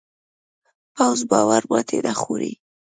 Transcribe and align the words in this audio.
پوخ 0.95 1.19
باور 1.31 1.63
ماتې 1.69 1.97
نه 2.05 2.13
خوري 2.19 2.53